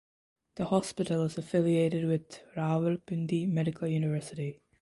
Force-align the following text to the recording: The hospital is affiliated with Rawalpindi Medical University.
The 0.55 0.65
hospital 0.65 1.21
is 1.25 1.37
affiliated 1.37 2.07
with 2.07 2.39
Rawalpindi 2.57 3.47
Medical 3.47 3.87
University. 3.87 4.59